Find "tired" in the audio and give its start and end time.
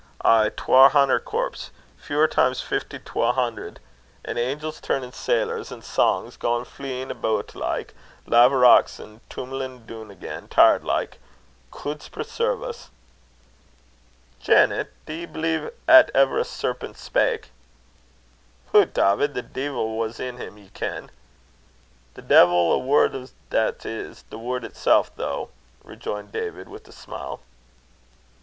10.47-10.83